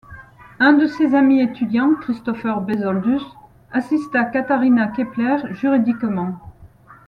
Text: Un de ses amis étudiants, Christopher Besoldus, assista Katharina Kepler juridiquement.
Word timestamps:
Un 0.57 0.73
de 0.73 0.87
ses 0.87 1.13
amis 1.13 1.41
étudiants, 1.43 1.93
Christopher 1.93 2.61
Besoldus, 2.61 3.21
assista 3.71 4.23
Katharina 4.23 4.87
Kepler 4.87 5.43
juridiquement. 5.53 6.39